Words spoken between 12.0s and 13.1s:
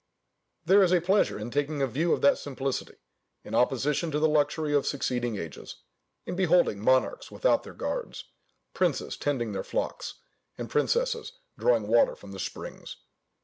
from the springs.